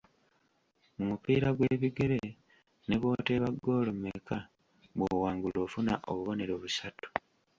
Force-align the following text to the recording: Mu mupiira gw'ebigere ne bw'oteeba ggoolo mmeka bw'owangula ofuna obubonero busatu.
Mu 0.95 1.03
mupiira 1.09 1.49
gw'ebigere 1.57 2.21
ne 2.87 2.95
bw'oteeba 3.01 3.47
ggoolo 3.55 3.91
mmeka 3.95 4.37
bw'owangula 4.95 5.57
ofuna 5.65 5.93
obubonero 6.09 6.53
busatu. 6.61 7.07